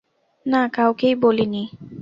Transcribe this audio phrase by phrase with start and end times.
[0.45, 1.63] না, কাউকেই বলি নি।